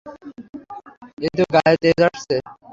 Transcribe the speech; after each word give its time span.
এইতো 1.17 1.43
গায়ে 1.53 1.75
তেজ 1.81 1.99
আসছে। 2.07 2.35